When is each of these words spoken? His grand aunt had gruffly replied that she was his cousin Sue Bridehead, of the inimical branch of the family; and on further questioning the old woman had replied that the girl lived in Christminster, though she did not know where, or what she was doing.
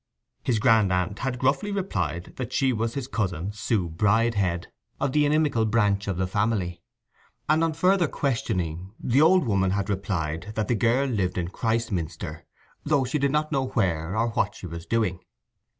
His 0.41 0.57
grand 0.57 0.91
aunt 0.91 1.19
had 1.19 1.37
gruffly 1.37 1.71
replied 1.71 2.33
that 2.37 2.51
she 2.51 2.73
was 2.73 2.95
his 2.95 3.07
cousin 3.07 3.51
Sue 3.53 3.87
Bridehead, 3.87 4.65
of 4.99 5.11
the 5.11 5.27
inimical 5.27 5.63
branch 5.63 6.07
of 6.07 6.17
the 6.17 6.25
family; 6.25 6.81
and 7.47 7.63
on 7.63 7.73
further 7.73 8.07
questioning 8.07 8.95
the 8.99 9.21
old 9.21 9.45
woman 9.45 9.69
had 9.69 9.91
replied 9.91 10.53
that 10.55 10.67
the 10.67 10.73
girl 10.73 11.05
lived 11.07 11.37
in 11.37 11.49
Christminster, 11.49 12.47
though 12.83 13.03
she 13.03 13.19
did 13.19 13.29
not 13.29 13.51
know 13.51 13.67
where, 13.67 14.17
or 14.17 14.29
what 14.29 14.55
she 14.55 14.65
was 14.65 14.87
doing. 14.87 15.19